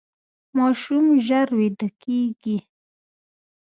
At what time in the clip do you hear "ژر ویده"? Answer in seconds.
1.27-1.89